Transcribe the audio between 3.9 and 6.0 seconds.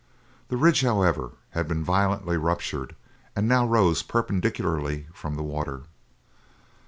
perpendicularly from the water.